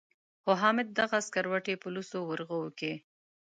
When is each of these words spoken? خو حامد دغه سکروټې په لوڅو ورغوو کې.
خو 0.41 0.51
حامد 0.61 0.87
دغه 0.99 1.17
سکروټې 1.27 1.75
په 1.81 1.87
لوڅو 1.93 2.19
ورغوو 2.25 2.69
کې. 2.79 2.93